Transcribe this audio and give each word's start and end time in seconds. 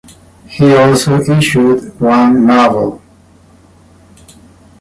He 0.47 0.75
also 0.75 1.19
issued 1.21 1.99
one 1.99 2.47
novel. 2.47 3.03